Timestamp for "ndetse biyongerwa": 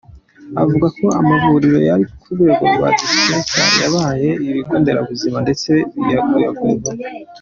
5.45-6.63